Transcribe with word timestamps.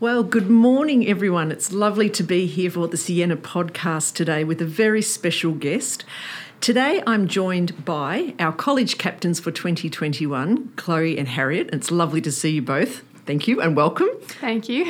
Well, 0.00 0.24
good 0.24 0.50
morning, 0.50 1.06
everyone. 1.06 1.52
It's 1.52 1.72
lovely 1.72 2.10
to 2.10 2.24
be 2.24 2.46
here 2.46 2.68
for 2.68 2.88
the 2.88 2.96
Siena 2.96 3.36
podcast 3.36 4.14
today 4.14 4.42
with 4.42 4.60
a 4.60 4.64
very 4.64 5.00
special 5.00 5.52
guest. 5.52 6.04
Today, 6.60 7.00
I'm 7.06 7.28
joined 7.28 7.84
by 7.84 8.34
our 8.40 8.52
college 8.52 8.98
captains 8.98 9.38
for 9.38 9.52
2021, 9.52 10.72
Chloe 10.74 11.16
and 11.16 11.28
Harriet. 11.28 11.70
It's 11.72 11.92
lovely 11.92 12.20
to 12.22 12.32
see 12.32 12.50
you 12.50 12.62
both. 12.62 13.04
Thank 13.26 13.48
you 13.48 13.62
and 13.62 13.74
welcome. 13.74 14.08
Thank 14.20 14.68
you. 14.68 14.84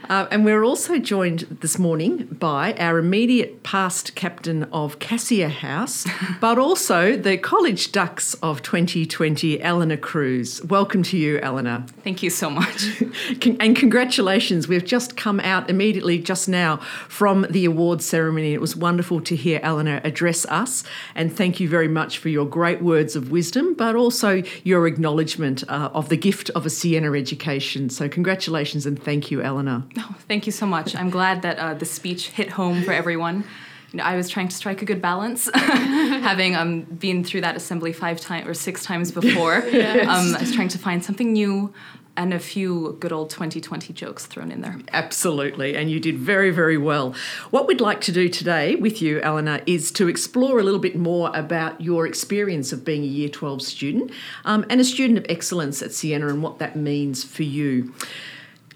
uh, 0.08 0.26
and 0.32 0.44
we're 0.44 0.64
also 0.64 0.98
joined 0.98 1.58
this 1.60 1.78
morning 1.78 2.26
by 2.26 2.74
our 2.74 2.98
immediate 2.98 3.62
past 3.62 4.16
captain 4.16 4.64
of 4.72 4.98
Cassia 4.98 5.48
House, 5.48 6.04
but 6.40 6.58
also 6.58 7.16
the 7.16 7.38
College 7.38 7.92
Dux 7.92 8.34
of 8.42 8.62
2020, 8.62 9.62
Eleanor 9.62 9.96
Cruz. 9.96 10.60
Welcome 10.64 11.04
to 11.04 11.16
you, 11.16 11.38
Eleanor. 11.38 11.84
Thank 12.02 12.20
you 12.20 12.30
so 12.30 12.50
much. 12.50 13.00
and 13.60 13.76
congratulations. 13.76 14.66
We've 14.66 14.84
just 14.84 15.16
come 15.16 15.38
out 15.38 15.70
immediately 15.70 16.18
just 16.18 16.48
now 16.48 16.78
from 17.08 17.46
the 17.48 17.64
awards 17.64 18.04
ceremony. 18.04 18.54
It 18.54 18.60
was 18.60 18.74
wonderful 18.74 19.20
to 19.20 19.36
hear 19.36 19.60
Eleanor 19.62 20.00
address 20.02 20.44
us. 20.46 20.82
And 21.14 21.32
thank 21.32 21.60
you 21.60 21.68
very 21.68 21.88
much 21.88 22.18
for 22.18 22.28
your 22.28 22.44
great 22.44 22.82
words 22.82 23.14
of 23.14 23.30
wisdom, 23.30 23.74
but 23.74 23.94
also 23.94 24.42
your 24.64 24.88
acknowledgement 24.88 25.62
uh, 25.68 25.90
of 25.94 26.08
the 26.08 26.16
gift 26.16 26.50
of 26.50 26.66
a 26.66 26.70
Siena 26.70 27.12
education 27.12 27.67
so, 27.90 28.08
congratulations 28.08 28.86
and 28.86 29.00
thank 29.02 29.30
you, 29.30 29.42
Eleanor. 29.42 29.84
Oh, 30.10 30.16
thank 30.26 30.46
you 30.46 30.52
so 30.52 30.64
much. 30.64 30.94
I'm 30.96 31.10
glad 31.10 31.42
that 31.42 31.58
uh, 31.58 31.74
the 31.74 31.84
speech 31.84 32.28
hit 32.28 32.50
home 32.50 32.82
for 32.82 32.92
everyone. 32.92 33.44
You 33.92 33.98
know, 33.98 34.04
I 34.04 34.16
was 34.16 34.28
trying 34.28 34.48
to 34.48 34.56
strike 34.56 34.80
a 34.80 34.84
good 34.84 35.02
balance, 35.02 35.50
having 35.54 36.54
um, 36.54 36.82
been 36.82 37.24
through 37.24 37.42
that 37.42 37.56
assembly 37.56 37.92
five 37.92 38.20
times 38.20 38.46
or 38.46 38.54
six 38.54 38.84
times 38.84 39.10
before. 39.12 39.64
yes. 39.72 40.06
um, 40.06 40.34
I 40.34 40.40
was 40.40 40.54
trying 40.54 40.68
to 40.68 40.78
find 40.78 41.04
something 41.04 41.32
new 41.32 41.72
and 42.18 42.34
a 42.34 42.38
few 42.40 42.96
good 42.98 43.12
old 43.12 43.30
2020 43.30 43.92
jokes 43.92 44.26
thrown 44.26 44.50
in 44.50 44.60
there. 44.60 44.76
Absolutely, 44.92 45.76
and 45.76 45.88
you 45.88 46.00
did 46.00 46.18
very, 46.18 46.50
very 46.50 46.76
well. 46.76 47.14
What 47.50 47.68
we'd 47.68 47.80
like 47.80 48.00
to 48.02 48.12
do 48.12 48.28
today 48.28 48.74
with 48.74 49.00
you, 49.00 49.20
Eleanor, 49.20 49.60
is 49.66 49.92
to 49.92 50.08
explore 50.08 50.58
a 50.58 50.64
little 50.64 50.80
bit 50.80 50.96
more 50.96 51.30
about 51.32 51.80
your 51.80 52.06
experience 52.06 52.72
of 52.72 52.84
being 52.84 53.04
a 53.04 53.06
Year 53.06 53.28
12 53.28 53.62
student 53.62 54.10
um, 54.44 54.66
and 54.68 54.80
a 54.80 54.84
student 54.84 55.16
of 55.16 55.26
excellence 55.28 55.80
at 55.80 55.92
Siena 55.92 56.26
and 56.26 56.42
what 56.42 56.58
that 56.58 56.74
means 56.74 57.22
for 57.22 57.44
you. 57.44 57.94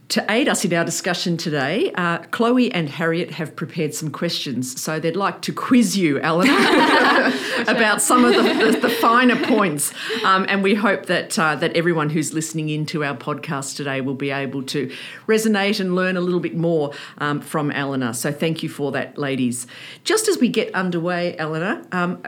To 0.09 0.25
aid 0.31 0.47
us 0.47 0.63
in 0.63 0.75
our 0.75 0.85
discussion 0.85 1.39
today, 1.39 1.91
uh, 1.95 2.19
Chloe 2.33 2.71
and 2.71 2.87
Harriet 2.87 3.31
have 3.31 3.57
prepared 3.57 3.95
some 3.95 4.11
questions. 4.11 4.79
So 4.79 5.01
they'd 5.01 5.17
like 5.17 5.41
to 5.43 5.55
quiz 5.55 5.97
you, 5.97 6.21
Eleanor, 6.21 6.53
about 7.67 8.03
some 8.03 8.25
of 8.27 8.35
the, 8.35 8.43
the, 8.43 8.79
the 8.79 8.89
finer 8.91 9.43
points. 9.47 9.91
Um, 10.23 10.45
and 10.51 10.63
we 10.63 10.75
hope 10.75 11.07
that, 11.07 11.39
uh, 11.39 11.55
that 11.57 11.75
everyone 11.75 12.11
who's 12.11 12.35
listening 12.35 12.69
into 12.69 13.03
our 13.03 13.17
podcast 13.17 13.77
today 13.77 14.03
will 14.03 14.15
be 14.15 14.31
able 14.31 14.63
to 14.65 14.93
resonate 15.27 15.81
and 15.81 15.95
learn 15.95 16.19
a 16.19 16.21
little 16.21 16.41
bit 16.41 16.57
more 16.57 16.93
um, 17.17 17.41
from 17.41 17.71
Eleanor. 17.71 18.13
So 18.13 18.33
thank 18.33 18.63
you 18.63 18.69
for 18.69 18.93
that, 18.93 19.17
ladies. 19.17 19.67
Just 20.05 20.29
as 20.29 20.37
we 20.37 20.49
get 20.51 20.75
underway, 20.75 21.39
Eleanor, 21.39 21.87
um, 21.91 22.23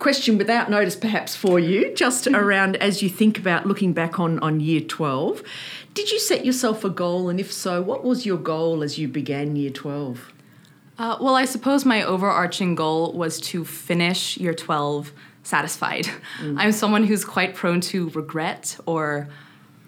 question 0.00 0.36
without 0.38 0.68
notice 0.68 0.96
perhaps 0.96 1.36
for 1.36 1.60
you, 1.60 1.94
just 1.94 2.26
around 2.26 2.74
as 2.76 3.02
you 3.02 3.08
think 3.08 3.38
about 3.38 3.66
looking 3.66 3.92
back 3.92 4.18
on, 4.18 4.40
on 4.40 4.58
year 4.58 4.80
12. 4.80 5.42
Did 5.94 6.10
you 6.10 6.18
set 6.18 6.44
yourself 6.44 6.84
a 6.84 6.90
goal? 6.90 7.28
And 7.28 7.38
if 7.38 7.52
so, 7.52 7.80
what 7.80 8.02
was 8.02 8.26
your 8.26 8.38
goal 8.38 8.82
as 8.82 8.98
you 8.98 9.06
began 9.06 9.54
year 9.54 9.70
12? 9.70 10.32
Uh, 10.98 11.16
well, 11.20 11.34
I 11.34 11.44
suppose 11.44 11.84
my 11.84 12.02
overarching 12.02 12.74
goal 12.74 13.12
was 13.12 13.40
to 13.40 13.64
finish 13.64 14.36
year 14.36 14.54
12 14.54 15.12
satisfied. 15.42 16.06
Mm. 16.40 16.56
I'm 16.58 16.72
someone 16.72 17.04
who's 17.04 17.24
quite 17.24 17.54
prone 17.54 17.80
to 17.82 18.08
regret 18.10 18.78
or 18.86 19.28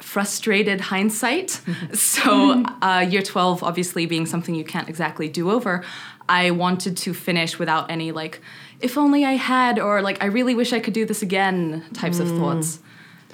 frustrated 0.02 0.80
hindsight. 0.80 1.60
so, 1.92 2.64
uh, 2.83 3.06
year 3.08 3.22
12 3.22 3.62
obviously 3.62 4.06
being 4.06 4.27
something 4.27 4.55
you 4.55 4.64
can't 4.64 4.88
exactly 4.88 5.28
do 5.28 5.50
over, 5.50 5.84
I 6.33 6.50
wanted 6.50 6.97
to 6.97 7.12
finish 7.12 7.58
without 7.58 7.91
any 7.91 8.11
like, 8.11 8.41
if 8.80 8.97
only 8.97 9.22
I 9.27 9.33
had, 9.33 9.78
or 9.78 10.00
like, 10.00 10.22
I 10.22 10.27
really 10.27 10.55
wish 10.55 10.73
I 10.73 10.80
could 10.80 10.95
do 10.95 11.05
this 11.05 11.20
again 11.20 11.84
types 11.92 12.18
mm. 12.18 12.23
of 12.23 12.29
thoughts. 12.39 12.80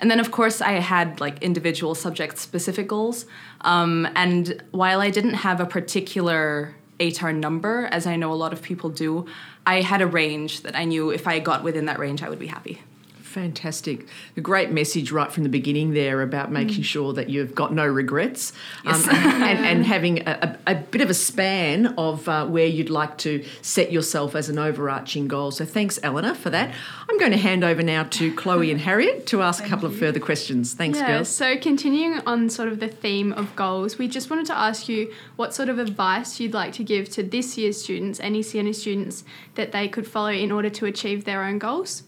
And 0.01 0.11
then, 0.11 0.19
of 0.19 0.33
course, 0.33 0.61
I 0.61 0.73
had 0.73 1.21
like 1.21 1.41
individual 1.41 1.95
subject 1.95 2.39
specific 2.39 2.89
goals. 2.89 3.25
Um, 3.61 4.09
and 4.17 4.63
while 4.73 5.01
I 5.01 5.11
didn't 5.11 5.35
have 5.35 5.61
a 5.61 5.67
particular 5.67 6.75
ATAR 6.99 7.33
number, 7.37 7.89
as 7.93 8.05
I 8.05 8.17
know 8.17 8.33
a 8.33 8.35
lot 8.45 8.53
of 8.53 8.63
people 8.63 8.91
do, 8.91 9.27
I 9.65 9.83
had 9.83 10.03
a 10.03 10.07
range 10.07 10.63
that 10.63 10.75
I 10.75 10.85
knew 10.85 11.11
if 11.11 11.29
I 11.29 11.39
got 11.39 11.63
within 11.63 11.85
that 11.85 12.01
range, 12.01 12.25
I 12.25 12.29
would 12.29 12.41
be 12.41 12.49
happy. 12.49 12.83
Fantastic. 13.29 14.07
A 14.39 14.41
great 14.41 14.71
message 14.71 15.13
right 15.13 15.31
from 15.31 15.43
the 15.43 15.51
beginning 15.51 15.93
there 15.93 16.23
about 16.23 16.51
making 16.51 16.83
mm. 16.83 16.85
sure 16.85 17.13
that 17.13 17.29
you've 17.29 17.55
got 17.55 17.75
no 17.75 17.87
regrets 17.87 18.55
yes. 18.87 19.07
um, 19.07 19.15
and, 19.15 19.67
and, 19.67 19.87
having 19.95 20.27
a, 20.27 20.59
a, 20.67 20.75
bit 20.75 21.03
of 21.03 21.11
a 21.11 21.15
span 21.15 21.89
of 21.99 22.27
uh, 22.27 22.47
where 22.47 22.67
you'd 22.67 22.89
like 22.89 23.19
to 23.19 23.45
set 23.61 23.93
yourself 23.93 24.35
as 24.35 24.49
an 24.49 24.59
overarching 24.59 25.29
goal. 25.29 25.51
So 25.51 25.67
thanks, 25.67 25.99
Eleanor, 26.03 26.35
for 26.35 26.49
that. 26.49 26.75
I'm 27.11 27.19
going 27.19 27.33
to 27.33 27.39
hand 27.39 27.65
over 27.65 27.83
now 27.83 28.05
to 28.05 28.35
Chloe 28.35 28.71
and 28.71 28.81
Harriet 28.81 29.27
to 29.27 29.43
ask 29.43 29.59
Thank 29.59 29.69
a 29.69 29.75
couple 29.75 29.91
you. 29.91 29.95
of 29.95 30.01
further 30.01 30.21
questions. 30.21 30.73
Thanks, 30.73 30.99
yeah, 30.99 31.09
girls. 31.09 31.29
So, 31.29 31.59
continuing 31.59 32.21
on 32.21 32.49
sort 32.49 32.69
of 32.69 32.81
the 32.81 32.89
theme 32.89 33.35
of 33.35 33.55
goals, 33.57 33.99
we 33.99 34.09
just 34.09 34.31
wanted 34.31 34.47
to 34.47 34.57
ask 34.57 34.89
you 34.89 35.13
what 35.37 35.55
sort 35.55 35.69
of 35.69 35.79
advice 35.79 36.41
you'd 36.41 36.55
like 36.55 36.73
to 36.75 36.85
give 36.85 37.11
to 37.11 37.23
this 37.23 37.59
year's 37.59 37.83
students, 37.83 38.21
any 38.21 38.43
Siena 38.43 38.73
students, 38.73 39.23
that 39.55 39.73
they 39.73 39.87
could 39.87 40.07
follow 40.07 40.31
in 40.31 40.51
order 40.51 40.71
to 40.71 40.87
achieve 40.87 41.25
their 41.25 41.45
own 41.45 41.59
goals. 41.59 42.05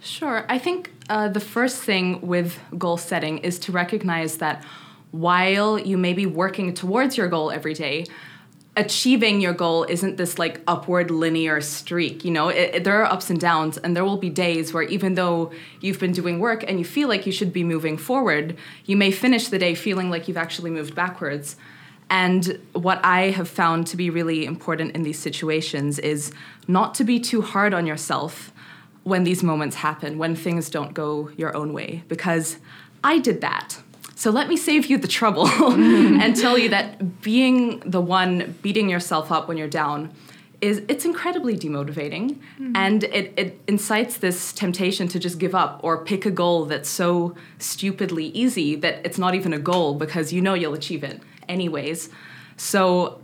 Sure. 0.00 0.46
I 0.48 0.58
think 0.58 0.92
uh, 1.08 1.28
the 1.28 1.40
first 1.40 1.82
thing 1.82 2.20
with 2.20 2.58
goal 2.76 2.96
setting 2.96 3.38
is 3.38 3.58
to 3.60 3.72
recognize 3.72 4.38
that 4.38 4.64
while 5.10 5.78
you 5.78 5.96
may 5.96 6.12
be 6.12 6.26
working 6.26 6.74
towards 6.74 7.16
your 7.16 7.28
goal 7.28 7.50
every 7.50 7.74
day, 7.74 8.04
achieving 8.78 9.40
your 9.40 9.52
goal 9.52 9.84
isn't 9.88 10.16
this 10.18 10.38
like 10.38 10.60
upward 10.68 11.10
linear 11.10 11.60
streak 11.60 12.24
you 12.24 12.30
know 12.30 12.48
it, 12.48 12.76
it, 12.76 12.84
there 12.84 13.02
are 13.02 13.06
ups 13.06 13.28
and 13.28 13.40
downs 13.40 13.76
and 13.76 13.96
there 13.96 14.04
will 14.04 14.16
be 14.16 14.30
days 14.30 14.72
where 14.72 14.84
even 14.84 15.14
though 15.14 15.50
you've 15.80 15.98
been 15.98 16.12
doing 16.12 16.38
work 16.38 16.62
and 16.68 16.78
you 16.78 16.84
feel 16.84 17.08
like 17.08 17.26
you 17.26 17.32
should 17.32 17.52
be 17.52 17.64
moving 17.64 17.96
forward 17.96 18.56
you 18.86 18.96
may 18.96 19.10
finish 19.10 19.48
the 19.48 19.58
day 19.58 19.74
feeling 19.74 20.10
like 20.10 20.28
you've 20.28 20.36
actually 20.36 20.70
moved 20.70 20.94
backwards 20.94 21.56
and 22.08 22.60
what 22.72 23.04
i 23.04 23.30
have 23.30 23.48
found 23.48 23.84
to 23.84 23.96
be 23.96 24.10
really 24.10 24.44
important 24.44 24.94
in 24.94 25.02
these 25.02 25.18
situations 25.18 25.98
is 25.98 26.30
not 26.68 26.94
to 26.94 27.02
be 27.02 27.18
too 27.18 27.42
hard 27.42 27.74
on 27.74 27.84
yourself 27.84 28.52
when 29.08 29.24
these 29.24 29.42
moments 29.42 29.76
happen, 29.76 30.18
when 30.18 30.36
things 30.36 30.70
don't 30.70 30.94
go 30.94 31.30
your 31.36 31.56
own 31.56 31.72
way, 31.72 32.04
because 32.08 32.58
I 33.02 33.18
did 33.18 33.40
that. 33.40 33.78
So 34.14 34.30
let 34.30 34.48
me 34.48 34.56
save 34.56 34.86
you 34.86 34.98
the 34.98 35.08
trouble 35.08 35.46
and 35.62 36.34
tell 36.36 36.58
you 36.58 36.68
that 36.70 37.22
being 37.22 37.80
the 37.80 38.00
one 38.00 38.56
beating 38.62 38.88
yourself 38.88 39.30
up 39.30 39.46
when 39.46 39.56
you're 39.56 39.68
down 39.68 40.10
is 40.60 40.82
it's 40.88 41.04
incredibly 41.04 41.56
demotivating 41.56 42.30
mm-hmm. 42.30 42.72
and 42.74 43.04
it, 43.04 43.32
it 43.36 43.60
incites 43.68 44.16
this 44.16 44.52
temptation 44.52 45.06
to 45.06 45.18
just 45.18 45.38
give 45.38 45.54
up 45.54 45.78
or 45.84 46.04
pick 46.04 46.26
a 46.26 46.32
goal 46.32 46.64
that's 46.64 46.88
so 46.88 47.36
stupidly 47.58 48.26
easy 48.26 48.74
that 48.74 49.00
it's 49.04 49.18
not 49.18 49.36
even 49.36 49.52
a 49.52 49.58
goal 49.58 49.94
because 49.94 50.32
you 50.32 50.40
know 50.40 50.54
you'll 50.54 50.74
achieve 50.74 51.04
it 51.04 51.22
anyways. 51.48 52.10
So 52.56 53.20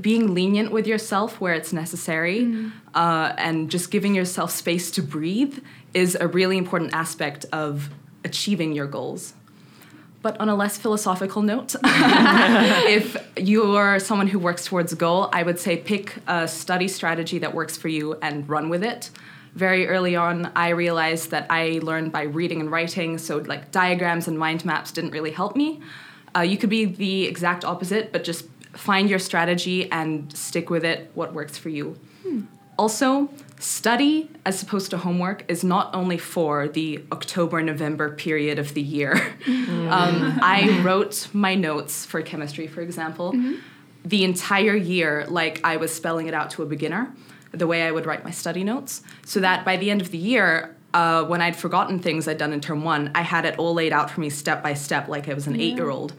being 0.00 0.34
lenient 0.34 0.70
with 0.70 0.86
yourself 0.86 1.40
where 1.40 1.54
it's 1.54 1.72
necessary 1.72 2.40
mm. 2.40 2.72
uh, 2.94 3.32
and 3.38 3.70
just 3.70 3.90
giving 3.90 4.14
yourself 4.14 4.50
space 4.50 4.90
to 4.92 5.02
breathe 5.02 5.58
is 5.94 6.16
a 6.20 6.28
really 6.28 6.58
important 6.58 6.92
aspect 6.92 7.46
of 7.52 7.90
achieving 8.24 8.72
your 8.72 8.86
goals. 8.86 9.34
But 10.22 10.40
on 10.40 10.48
a 10.48 10.56
less 10.56 10.76
philosophical 10.76 11.42
note, 11.42 11.76
if 11.84 13.16
you 13.36 13.76
are 13.76 14.00
someone 14.00 14.26
who 14.26 14.38
works 14.38 14.64
towards 14.64 14.92
a 14.92 14.96
goal, 14.96 15.28
I 15.32 15.42
would 15.44 15.60
say 15.60 15.76
pick 15.76 16.16
a 16.26 16.48
study 16.48 16.88
strategy 16.88 17.38
that 17.38 17.54
works 17.54 17.76
for 17.76 17.88
you 17.88 18.14
and 18.20 18.48
run 18.48 18.68
with 18.68 18.82
it. 18.82 19.10
Very 19.54 19.86
early 19.86 20.16
on, 20.16 20.50
I 20.56 20.70
realized 20.70 21.30
that 21.30 21.46
I 21.48 21.78
learned 21.82 22.12
by 22.12 22.22
reading 22.22 22.60
and 22.60 22.70
writing, 22.70 23.18
so 23.18 23.38
like 23.38 23.70
diagrams 23.70 24.26
and 24.26 24.38
mind 24.38 24.64
maps 24.64 24.90
didn't 24.90 25.12
really 25.12 25.30
help 25.30 25.54
me. 25.54 25.80
Uh, 26.36 26.40
you 26.40 26.58
could 26.58 26.70
be 26.70 26.84
the 26.84 27.24
exact 27.24 27.64
opposite, 27.64 28.12
but 28.12 28.22
just 28.22 28.46
find 28.76 29.08
your 29.10 29.18
strategy 29.18 29.90
and 29.90 30.34
stick 30.36 30.70
with 30.70 30.84
it, 30.84 31.10
what 31.14 31.32
works 31.32 31.58
for 31.58 31.68
you. 31.68 31.98
Hmm. 32.22 32.42
Also, 32.78 33.30
study 33.58 34.30
as 34.44 34.62
opposed 34.62 34.90
to 34.90 34.98
homework 34.98 35.50
is 35.50 35.64
not 35.64 35.94
only 35.94 36.18
for 36.18 36.68
the 36.68 37.02
October 37.10 37.62
November 37.62 38.10
period 38.14 38.58
of 38.58 38.74
the 38.74 38.82
year. 38.82 39.14
Mm. 39.44 39.66
Um, 39.86 40.38
I 40.42 40.80
wrote 40.82 41.28
my 41.32 41.54
notes 41.54 42.04
for 42.04 42.20
chemistry, 42.20 42.66
for 42.66 42.80
example, 42.80 43.32
mm-hmm. 43.32 43.54
the 44.04 44.24
entire 44.24 44.74
year 44.74 45.24
like 45.28 45.60
I 45.62 45.76
was 45.76 45.94
spelling 45.94 46.26
it 46.26 46.34
out 46.34 46.50
to 46.50 46.62
a 46.64 46.66
beginner, 46.66 47.14
the 47.52 47.68
way 47.68 47.84
I 47.84 47.92
would 47.92 48.04
write 48.04 48.24
my 48.24 48.32
study 48.32 48.64
notes, 48.64 49.02
so 49.24 49.38
that 49.40 49.64
by 49.64 49.76
the 49.76 49.92
end 49.92 50.00
of 50.00 50.10
the 50.10 50.18
year, 50.18 50.74
uh, 50.92 51.24
when 51.24 51.40
I'd 51.40 51.54
forgotten 51.54 52.00
things 52.00 52.26
I'd 52.26 52.38
done 52.38 52.52
in 52.52 52.60
term 52.60 52.82
one, 52.82 53.12
I 53.14 53.22
had 53.22 53.44
it 53.44 53.58
all 53.58 53.74
laid 53.74 53.92
out 53.92 54.10
for 54.10 54.20
me 54.20 54.28
step 54.28 54.60
by 54.60 54.74
step, 54.74 55.06
like 55.06 55.28
I 55.28 55.34
was 55.34 55.46
an 55.46 55.54
yeah. 55.54 55.66
eight 55.66 55.76
year 55.76 55.90
old. 55.90 56.14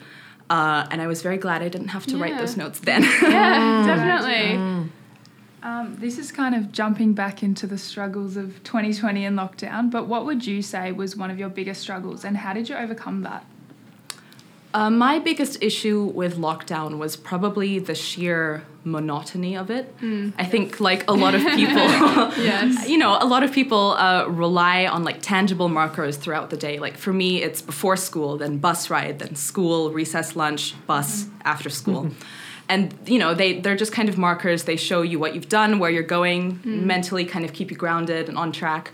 Uh, 0.49 0.87
and 0.91 1.01
I 1.01 1.07
was 1.07 1.21
very 1.21 1.37
glad 1.37 1.61
I 1.61 1.69
didn't 1.69 1.89
have 1.89 2.05
to 2.07 2.17
yeah. 2.17 2.23
write 2.23 2.37
those 2.37 2.55
notes 2.55 2.79
then. 2.79 3.03
yeah, 3.21 3.85
definitely. 3.85 4.57
Mm. 4.57 4.89
Um, 5.63 5.97
this 5.99 6.17
is 6.17 6.31
kind 6.31 6.55
of 6.55 6.71
jumping 6.71 7.13
back 7.13 7.43
into 7.43 7.67
the 7.67 7.77
struggles 7.77 8.37
of 8.37 8.63
2020 8.63 9.25
and 9.25 9.37
lockdown, 9.37 9.91
but 9.91 10.07
what 10.07 10.25
would 10.25 10.45
you 10.45 10.61
say 10.61 10.91
was 10.91 11.17
one 11.17 11.29
of 11.29 11.37
your 11.37 11.49
biggest 11.49 11.81
struggles 11.81 12.23
and 12.23 12.37
how 12.37 12.53
did 12.53 12.69
you 12.69 12.75
overcome 12.75 13.23
that? 13.23 13.45
Uh, 14.73 14.89
my 14.89 15.17
biggest 15.17 15.61
issue 15.61 16.03
with 16.03 16.37
lockdown 16.37 16.97
was 16.97 17.15
probably 17.15 17.79
the 17.79 17.95
sheer 17.95 18.63
monotony 18.91 19.55
of 19.55 19.69
it. 19.69 19.85
Hmm. 19.99 20.29
I 20.37 20.45
think, 20.45 20.79
like 20.79 21.09
a 21.09 21.13
lot 21.13 21.35
of 21.35 21.41
people, 21.41 21.75
Yes. 22.43 22.87
you 22.91 22.97
know, 22.97 23.17
a 23.19 23.25
lot 23.25 23.43
of 23.43 23.51
people 23.51 23.91
uh, 23.91 24.25
rely 24.27 24.85
on 24.85 25.03
like 25.03 25.21
tangible 25.21 25.69
markers 25.69 26.17
throughout 26.17 26.49
the 26.49 26.57
day. 26.57 26.79
Like 26.79 26.97
for 26.97 27.13
me, 27.13 27.41
it's 27.43 27.61
before 27.61 27.97
school, 27.97 28.37
then 28.37 28.57
bus 28.57 28.89
ride, 28.89 29.19
then 29.19 29.35
school, 29.35 29.91
recess, 29.91 30.35
lunch, 30.35 30.73
bus, 30.87 31.25
hmm. 31.25 31.31
after 31.45 31.69
school. 31.69 32.11
And 32.69 32.93
you 33.05 33.17
know 33.17 33.33
they 33.33 33.61
they're 33.61 33.77
just 33.77 33.93
kind 33.93 34.09
of 34.09 34.17
markers. 34.17 34.65
They 34.65 34.75
show 34.75 35.01
you 35.01 35.19
what 35.19 35.33
you've 35.33 35.47
done, 35.47 35.79
where 35.79 35.89
you're 35.89 36.03
going, 36.03 36.55
hmm. 36.57 36.85
mentally 36.85 37.23
kind 37.23 37.45
of 37.45 37.53
keep 37.53 37.71
you 37.71 37.77
grounded 37.77 38.27
and 38.27 38.37
on 38.37 38.51
track. 38.51 38.91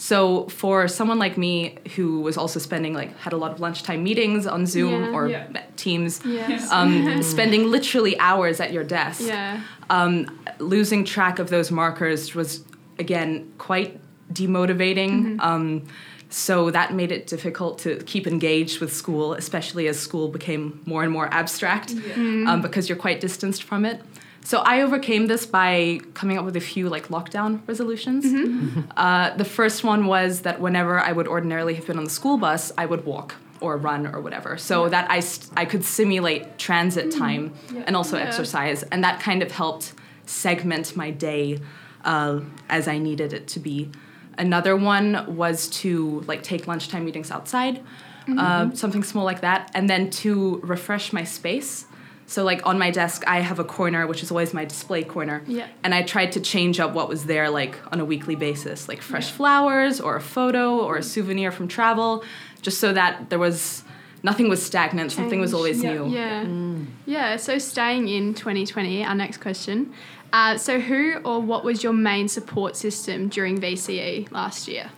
So 0.00 0.46
for 0.48 0.86
someone 0.86 1.18
like 1.18 1.36
me 1.36 1.76
who 1.96 2.20
was 2.20 2.36
also 2.36 2.60
spending 2.60 2.94
like 2.94 3.16
had 3.18 3.32
a 3.32 3.36
lot 3.36 3.50
of 3.50 3.58
lunchtime 3.58 4.04
meetings 4.04 4.46
on 4.46 4.64
Zoom 4.64 5.02
Yeah. 5.02 5.10
or 5.12 5.28
Yeah. 5.28 5.46
Teams, 5.76 6.20
Yes. 6.24 6.70
um, 6.70 7.20
spending 7.34 7.70
literally 7.70 8.16
hours 8.20 8.60
at 8.60 8.72
your 8.72 8.84
desk, 8.84 9.22
yeah. 9.26 9.60
um, 9.90 10.38
losing 10.60 11.04
track 11.04 11.38
of 11.40 11.50
those 11.50 11.70
markers 11.72 12.32
was 12.34 12.64
again 13.00 13.52
quite 13.58 13.98
demotivating. 14.32 15.40
Um, 15.40 15.84
so 16.30 16.70
that 16.70 16.94
made 16.94 17.10
it 17.10 17.26
difficult 17.26 17.78
to 17.80 17.96
keep 18.04 18.26
engaged 18.26 18.80
with 18.80 18.92
school, 18.92 19.32
especially 19.32 19.88
as 19.88 19.98
school 19.98 20.28
became 20.28 20.80
more 20.84 21.02
and 21.02 21.10
more 21.12 21.28
abstract 21.32 21.92
um, 22.16 22.60
because 22.62 22.88
you're 22.88 22.98
quite 22.98 23.20
distanced 23.20 23.62
from 23.64 23.84
it. 23.84 24.00
So 24.48 24.60
I 24.60 24.80
overcame 24.80 25.26
this 25.26 25.44
by 25.44 26.00
coming 26.14 26.38
up 26.38 26.44
with 26.46 26.56
a 26.56 26.60
few 26.60 26.88
like 26.88 27.08
lockdown 27.08 27.60
resolutions. 27.68 28.24
Uh, 28.96 29.36
the 29.36 29.44
first 29.44 29.84
one 29.84 30.06
was 30.06 30.40
that 30.40 30.58
whenever 30.58 30.98
I 30.98 31.12
would 31.12 31.28
ordinarily 31.28 31.74
have 31.74 31.86
been 31.86 31.98
on 31.98 32.04
the 32.04 32.10
school 32.10 32.38
bus, 32.38 32.72
I 32.78 32.86
would 32.86 33.04
walk 33.04 33.34
or 33.60 33.76
run 33.76 34.06
or 34.06 34.22
whatever, 34.22 34.56
so 34.56 34.88
that 34.88 35.10
I 35.10 35.20
st- 35.20 35.52
I 35.54 35.66
could 35.66 35.84
simulate 35.84 36.56
transit 36.56 37.10
time 37.10 37.52
and 37.86 37.94
also 37.94 38.16
Yeah. 38.16 38.22
exercise, 38.24 38.84
and 38.84 39.04
that 39.04 39.20
kind 39.20 39.42
of 39.42 39.50
helped 39.52 39.92
segment 40.24 40.96
my 40.96 41.10
day 41.10 41.58
uh, 42.02 42.40
as 42.70 42.88
I 42.88 42.96
needed 42.96 43.34
it 43.34 43.48
to 43.48 43.60
be. 43.60 43.90
Another 44.38 44.74
one 44.76 45.36
was 45.36 45.68
to 45.82 46.24
like 46.26 46.42
take 46.42 46.66
lunchtime 46.66 47.04
meetings 47.04 47.30
outside, 47.30 47.82
uh, 48.38 48.70
something 48.72 49.02
small 49.02 49.26
like 49.26 49.42
that, 49.42 49.70
and 49.74 49.90
then 49.90 50.08
to 50.22 50.60
refresh 50.64 51.12
my 51.12 51.24
space. 51.24 51.84
So 52.28 52.44
like 52.44 52.60
on 52.66 52.78
my 52.78 52.90
desk, 52.90 53.24
I 53.26 53.40
have 53.40 53.58
a 53.58 53.64
corner 53.64 54.06
which 54.06 54.22
is 54.22 54.30
always 54.30 54.52
my 54.52 54.66
display 54.66 55.02
corner, 55.02 55.42
Yeah. 55.46 55.66
and 55.82 55.94
I 55.94 56.02
tried 56.02 56.32
to 56.32 56.40
change 56.40 56.78
up 56.78 56.92
what 56.92 57.08
was 57.08 57.24
there 57.24 57.48
like 57.48 57.74
on 57.90 58.00
a 58.00 58.04
weekly 58.04 58.36
basis, 58.36 58.86
like 58.86 59.00
fresh 59.00 59.30
flowers 59.30 59.98
or 59.98 60.14
a 60.16 60.20
photo 60.20 60.76
or 60.78 60.96
a 60.98 61.02
souvenir 61.02 61.50
from 61.50 61.68
travel, 61.68 62.22
just 62.60 62.78
so 62.80 62.92
that 62.92 63.30
there 63.30 63.38
was 63.38 63.82
nothing 64.22 64.48
was 64.50 64.62
stagnant, 64.62 65.10
something 65.10 65.40
was 65.40 65.54
always 65.54 65.82
Yeah. 65.82 65.92
new. 65.94 66.08
Yeah. 66.08 66.44
Yeah. 67.06 67.36
So 67.36 67.56
staying 67.58 68.08
in 68.08 68.34
2020, 68.34 69.04
our 69.06 69.14
next 69.14 69.38
question. 69.38 69.94
Uh, 70.30 70.58
so 70.58 70.80
who 70.80 71.14
or 71.24 71.40
what 71.40 71.64
was 71.64 71.82
your 71.82 71.94
main 71.94 72.28
support 72.28 72.76
system 72.76 73.28
during 73.28 73.58
VCE 73.58 74.28
last 74.30 74.68
year? 74.68 74.90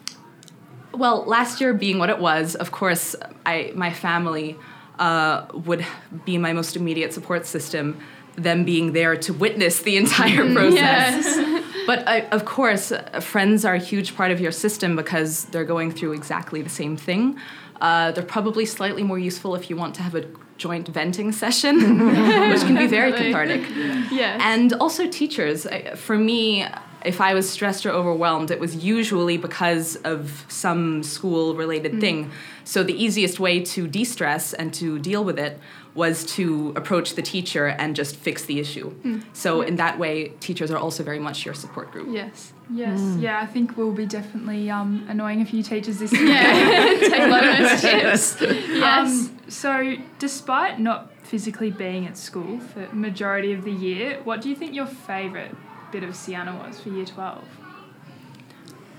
Well, 0.92 1.22
last 1.26 1.60
year 1.60 1.72
being 1.74 2.00
what 2.00 2.10
it 2.10 2.18
was, 2.18 2.56
of 2.56 2.72
course, 2.72 3.14
I 3.46 3.70
my 3.76 3.92
family 3.92 4.56
uh, 5.00 5.46
would 5.52 5.84
be 6.24 6.38
my 6.38 6.52
most 6.52 6.76
immediate 6.76 7.12
support 7.12 7.46
system. 7.46 7.98
Them 8.36 8.64
being 8.64 8.92
there 8.92 9.16
to 9.16 9.32
witness 9.32 9.80
the 9.82 9.96
entire 9.96 10.44
process. 10.52 11.24
Yes. 11.26 11.56
But 11.86 12.06
uh, 12.06 12.20
of 12.30 12.44
course, 12.44 12.92
uh, 12.92 13.18
friends 13.20 13.64
are 13.64 13.74
a 13.74 13.78
huge 13.78 14.14
part 14.14 14.30
of 14.30 14.40
your 14.40 14.52
system 14.52 14.94
because 14.94 15.46
they're 15.46 15.64
going 15.64 15.90
through 15.90 16.12
exactly 16.12 16.62
the 16.62 16.70
same 16.70 16.96
thing. 16.96 17.36
Uh, 17.80 18.12
they're 18.12 18.22
probably 18.22 18.64
slightly 18.64 19.02
more 19.02 19.18
useful 19.18 19.56
if 19.56 19.68
you 19.70 19.76
want 19.76 19.96
to 19.96 20.02
have 20.02 20.14
a 20.14 20.24
joint 20.56 20.86
venting 20.86 21.32
session, 21.32 21.74
which 22.50 22.60
can 22.60 22.76
be 22.76 22.86
very 22.86 23.12
cathartic. 23.12 23.62
yes. 24.12 24.40
And 24.44 24.72
also 24.74 25.08
teachers. 25.08 25.66
For 25.96 26.16
me, 26.16 26.64
if 27.04 27.20
I 27.20 27.34
was 27.34 27.48
stressed 27.48 27.86
or 27.86 27.90
overwhelmed, 27.90 28.50
it 28.50 28.60
was 28.60 28.76
usually 28.76 29.36
because 29.36 29.96
of 29.96 30.44
some 30.48 31.02
school 31.02 31.54
related 31.54 32.00
thing. 32.00 32.30
So 32.64 32.82
the 32.82 32.92
easiest 32.94 33.40
way 33.40 33.60
to 33.64 33.88
de 33.88 34.04
stress 34.04 34.52
and 34.52 34.72
to 34.74 34.98
deal 34.98 35.24
with 35.24 35.38
it 35.38 35.58
was 35.94 36.24
to 36.24 36.72
approach 36.76 37.14
the 37.14 37.22
teacher 37.22 37.66
and 37.66 37.96
just 37.96 38.14
fix 38.16 38.44
the 38.44 38.60
issue. 38.60 38.94
So 39.32 39.62
in 39.62 39.76
that 39.76 39.98
way, 39.98 40.28
teachers 40.40 40.70
are 40.70 40.78
also 40.78 41.02
very 41.02 41.18
much 41.18 41.44
your 41.44 41.54
support 41.54 41.90
group. 41.92 42.08
yes. 42.10 42.52
Yes, 42.72 43.00
yeah, 43.18 43.40
I 43.40 43.46
think 43.46 43.76
we'll 43.76 43.90
be 43.90 44.06
definitely 44.06 44.70
um, 44.70 45.04
annoying 45.08 45.40
a 45.40 45.44
few 45.44 45.60
teachers 45.60 45.98
this 45.98 46.12
year. 46.20 46.26
Yeah. 46.26 46.96
Take 47.00 47.18
a 47.20 47.26
lot 47.26 47.42
of 47.44 47.58
those 47.58 47.80
tips. 47.80 48.40
Yes. 48.70 49.28
Um, 49.28 49.38
so, 49.48 49.96
despite 50.20 50.78
not 50.78 51.12
physically 51.24 51.72
being 51.72 52.06
at 52.06 52.16
school 52.16 52.60
for 52.60 52.86
majority 52.94 53.52
of 53.52 53.64
the 53.64 53.72
year, 53.72 54.20
what 54.22 54.40
do 54.40 54.48
you 54.48 54.54
think 54.54 54.72
your 54.72 54.86
favourite 54.86 55.52
bit 55.92 56.02
of 56.02 56.14
Siena 56.14 56.54
was 56.54 56.80
for 56.80 56.90
year 56.90 57.04
12? 57.04 57.44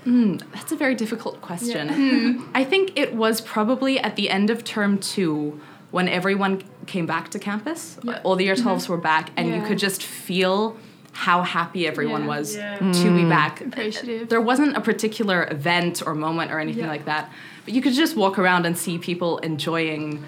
Mm, 0.04 0.42
that's 0.52 0.72
a 0.72 0.76
very 0.76 0.94
difficult 0.94 1.40
question. 1.40 1.88
Hmm. 1.88 2.50
I 2.54 2.64
think 2.64 2.98
it 2.98 3.14
was 3.14 3.40
probably 3.40 3.98
at 3.98 4.16
the 4.16 4.30
end 4.30 4.50
of 4.50 4.64
term 4.64 4.98
two 4.98 5.60
when 5.92 6.08
everyone 6.08 6.64
came 6.86 7.06
back 7.06 7.28
to 7.30 7.38
campus. 7.38 7.98
Yeah. 8.02 8.20
All 8.24 8.34
the 8.34 8.44
year 8.44 8.54
mm-hmm. 8.54 8.68
12s 8.68 8.88
were 8.88 8.96
back, 8.96 9.30
and 9.36 9.54
you 9.54 9.62
could 9.62 9.78
just 9.78 10.02
feel 10.02 10.76
how 11.12 11.42
happy 11.42 11.86
everyone 11.86 12.22
Yeah. 12.22 12.28
was 12.28 12.56
Yeah. 12.56 12.78
to 12.78 13.04
be 13.14 13.22
mm. 13.22 13.28
back. 13.28 13.60
Appreciative. 13.60 14.30
There 14.30 14.40
wasn't 14.40 14.76
a 14.76 14.80
particular 14.80 15.46
event 15.50 16.02
or 16.04 16.14
moment 16.14 16.50
or 16.50 16.58
anything 16.58 16.84
Yeah. 16.84 16.90
like 16.90 17.04
that, 17.04 17.30
but 17.66 17.74
you 17.74 17.82
could 17.82 17.92
just 17.92 18.16
walk 18.16 18.38
around 18.38 18.64
and 18.64 18.76
see 18.76 18.96
people 18.98 19.38
enjoying 19.38 20.24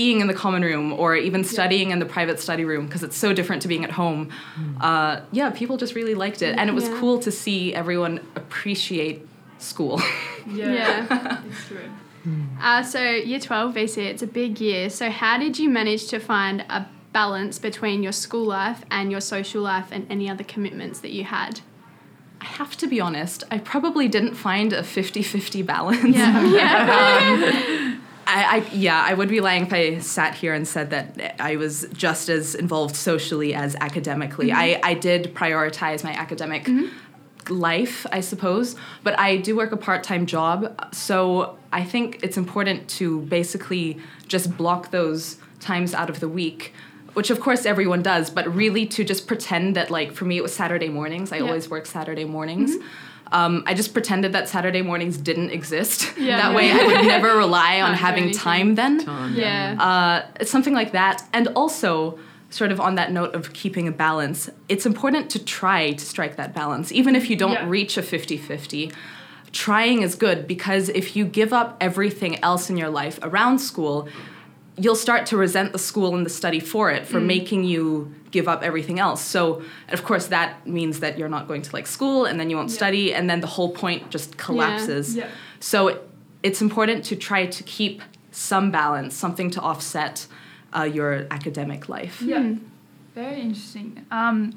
being 0.00 0.20
in 0.20 0.26
the 0.32 0.38
common 0.44 0.62
room 0.62 0.92
or 0.92 1.16
even 1.16 1.42
studying 1.42 1.90
in 1.90 1.98
the 1.98 2.06
private 2.16 2.38
study 2.38 2.64
room 2.64 2.86
because 2.86 3.02
it's 3.02 3.16
so 3.16 3.32
different 3.38 3.60
to 3.62 3.68
being 3.72 3.84
at 3.88 3.90
home. 3.90 4.30
Uh, 4.80 5.20
yeah, 5.32 5.50
people 5.50 5.76
just 5.76 5.94
really 5.96 6.14
liked 6.14 6.40
it, 6.40 6.52
and 6.58 6.70
it 6.70 6.74
was 6.80 6.86
Yeah. 6.88 7.00
cool 7.00 7.18
to 7.26 7.30
see 7.32 7.74
everyone 7.74 8.14
appreciate 8.42 9.16
school. 9.58 10.00
Yeah. 10.46 11.40
it's 11.48 11.66
true. 11.66 11.90
Uh, 12.62 12.82
so 12.82 13.00
year 13.30 13.40
12 13.40 13.74
VC, 13.74 13.96
it's 14.12 14.22
a 14.22 14.26
big 14.42 14.60
year. 14.60 14.88
So 14.88 15.10
how 15.10 15.36
did 15.38 15.58
you 15.58 15.68
manage 15.68 16.06
to 16.12 16.18
find 16.20 16.60
a 16.78 16.86
balance 17.12 17.58
between 17.58 18.02
your 18.02 18.12
school 18.12 18.46
life 18.46 18.80
and 18.90 19.10
your 19.10 19.20
social 19.20 19.62
life 19.62 19.88
and 19.90 20.06
any 20.10 20.26
other 20.30 20.44
commitments 20.44 21.00
that 21.00 21.10
you 21.10 21.24
had? 21.24 21.60
I 22.40 22.44
have 22.60 22.76
to 22.78 22.86
be 22.86 23.00
honest, 23.00 23.44
I 23.50 23.58
probably 23.58 24.06
didn't 24.08 24.36
find 24.36 24.72
a 24.72 24.82
50 24.82 25.22
50 25.22 25.62
balance. 25.62 26.16
Yeah. 26.16 26.44
yeah. 26.58 27.87
I, 28.28 28.56
I 28.58 28.70
yeah, 28.72 29.02
I 29.04 29.14
would 29.14 29.30
be 29.30 29.40
lying 29.40 29.64
if 29.64 29.72
I 29.72 29.98
sat 29.98 30.34
here 30.34 30.52
and 30.52 30.68
said 30.68 30.90
that 30.90 31.36
I 31.40 31.56
was 31.56 31.86
just 31.94 32.28
as 32.28 32.54
involved 32.54 32.94
socially 32.94 33.54
as 33.54 33.74
academically. 33.76 34.48
Mm-hmm. 34.48 34.84
I, 34.84 34.90
I 34.90 34.94
did 34.94 35.34
prioritize 35.34 36.04
my 36.04 36.12
academic 36.12 36.64
mm-hmm. 36.64 37.54
life, 37.54 38.06
I 38.12 38.20
suppose, 38.20 38.76
but 39.02 39.18
I 39.18 39.38
do 39.38 39.56
work 39.56 39.72
a 39.72 39.78
part 39.78 40.04
time 40.04 40.26
job, 40.26 40.94
so 40.94 41.58
I 41.72 41.84
think 41.84 42.20
it's 42.22 42.36
important 42.36 42.88
to 42.90 43.22
basically 43.22 43.98
just 44.26 44.56
block 44.56 44.90
those 44.90 45.38
times 45.60 45.94
out 45.94 46.10
of 46.10 46.20
the 46.20 46.28
week. 46.28 46.74
Which 47.14 47.30
of 47.30 47.40
course 47.40 47.66
everyone 47.66 48.02
does, 48.02 48.30
but 48.30 48.46
really 48.54 48.86
to 48.86 49.02
just 49.02 49.26
pretend 49.26 49.74
that 49.74 49.90
like 49.90 50.12
for 50.12 50.24
me 50.24 50.36
it 50.36 50.42
was 50.42 50.54
Saturday 50.54 50.88
mornings. 50.88 51.32
I 51.32 51.38
Yeah. 51.38 51.44
always 51.44 51.68
work 51.68 51.86
Saturday 51.86 52.24
mornings. 52.24 52.76
Mm-hmm. 52.76 52.86
Um, 53.32 53.62
I 53.66 53.74
just 53.74 53.92
pretended 53.92 54.32
that 54.32 54.48
Saturday 54.48 54.82
mornings 54.82 55.16
didn't 55.18 55.50
exist. 55.50 56.12
Yeah. 56.18 56.36
that 56.38 56.54
way 56.54 56.70
I 56.70 56.84
would 56.84 57.06
never 57.06 57.36
rely 57.36 57.80
on 57.80 57.94
having 57.94 58.32
time 58.32 58.74
then. 58.74 59.04
Time. 59.04 59.34
Yeah. 59.34 59.76
Uh, 59.78 60.26
it's 60.40 60.50
something 60.50 60.74
like 60.74 60.92
that. 60.92 61.22
And 61.32 61.48
also, 61.48 62.18
sort 62.50 62.72
of 62.72 62.80
on 62.80 62.94
that 62.96 63.12
note 63.12 63.34
of 63.34 63.52
keeping 63.52 63.86
a 63.88 63.92
balance, 63.92 64.50
it's 64.68 64.84
important 64.86 65.30
to 65.30 65.38
try 65.44 65.92
to 65.92 66.04
strike 66.04 66.36
that 66.36 66.54
balance. 66.54 66.90
Even 66.92 67.14
if 67.14 67.28
you 67.30 67.36
don't 67.36 67.52
Yeah. 67.52 67.68
reach 67.68 67.96
a 67.98 68.02
50 68.02 68.36
50, 68.36 68.90
trying 69.52 70.02
is 70.02 70.14
good 70.14 70.46
because 70.46 70.88
if 70.90 71.14
you 71.16 71.24
give 71.24 71.52
up 71.52 71.76
everything 71.80 72.42
else 72.42 72.68
in 72.70 72.76
your 72.76 72.90
life 72.90 73.18
around 73.22 73.58
school, 73.58 74.08
you'll 74.76 74.94
start 74.96 75.26
to 75.26 75.36
resent 75.36 75.72
the 75.72 75.78
school 75.78 76.14
and 76.14 76.24
the 76.26 76.30
study 76.30 76.60
for 76.60 76.90
it, 76.90 77.06
for 77.06 77.20
making 77.20 77.64
you 77.64 78.14
give 78.30 78.46
up 78.48 78.62
everything 78.62 78.98
else. 78.98 79.22
So, 79.22 79.62
of 79.88 80.04
course, 80.04 80.26
that 80.28 80.66
means 80.66 81.00
that 81.00 81.18
you're 81.18 81.28
not 81.28 81.48
going 81.48 81.62
to 81.62 81.72
like 81.72 81.86
school 81.86 82.24
and 82.26 82.38
then 82.38 82.50
you 82.50 82.56
won't 82.56 82.70
Yeah. 82.70 82.76
study, 82.76 83.14
and 83.14 83.28
then 83.30 83.40
the 83.40 83.46
whole 83.46 83.70
point 83.70 84.10
just 84.10 84.36
collapses. 84.36 85.14
Yeah. 85.16 85.24
Yeah. 85.24 85.30
So 85.60 86.00
it's 86.42 86.60
important 86.62 87.04
to 87.06 87.16
try 87.16 87.46
to 87.46 87.62
keep 87.64 88.02
some 88.30 88.70
balance, 88.70 89.14
something 89.14 89.50
to 89.50 89.60
offset 89.60 90.26
uh, 90.76 90.82
your 90.82 91.26
academic 91.30 91.88
life. 91.88 92.20
Yeah. 92.22 92.54
Very 93.14 93.40
interesting. 93.40 94.04
Um, 94.10 94.52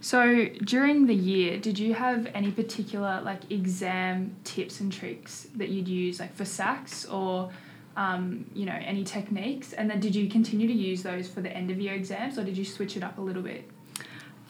so 0.00 0.44
during 0.62 1.06
the 1.06 1.14
year, 1.14 1.58
did 1.58 1.78
you 1.78 1.94
have 1.94 2.28
any 2.34 2.50
particular 2.50 3.22
like 3.24 3.50
exam 3.50 4.36
tips 4.44 4.80
and 4.80 4.92
tricks 4.92 5.48
that 5.56 5.70
you'd 5.70 5.88
use 5.88 6.20
like 6.20 6.34
for 6.36 6.44
SACs 6.44 7.10
or 7.10 7.50
um, 7.96 8.46
you 8.54 8.66
know 8.66 8.78
any 8.84 9.04
techniques? 9.04 9.72
And 9.72 9.88
then 9.88 10.00
did 10.00 10.14
you 10.14 10.28
continue 10.28 10.66
to 10.66 10.72
use 10.72 11.02
those 11.02 11.28
for 11.28 11.40
the 11.40 11.50
end 11.50 11.70
of 11.70 11.80
year 11.80 11.94
exams 11.94 12.38
or 12.38 12.44
did 12.44 12.56
you 12.56 12.64
switch 12.64 12.96
it 12.96 13.02
up 13.02 13.18
a 13.18 13.20
little 13.20 13.42
bit? 13.42 13.70